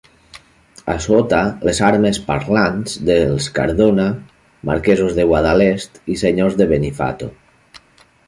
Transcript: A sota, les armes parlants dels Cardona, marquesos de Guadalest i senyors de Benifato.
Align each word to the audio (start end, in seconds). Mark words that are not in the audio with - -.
A 0.93 0.93
sota, 1.05 1.41
les 1.67 1.81
armes 1.89 2.19
parlants 2.29 2.95
dels 3.09 3.49
Cardona, 3.59 4.07
marquesos 4.69 5.15
de 5.19 5.27
Guadalest 5.33 6.01
i 6.15 6.19
senyors 6.23 6.57
de 6.63 6.69
Benifato. 6.73 7.29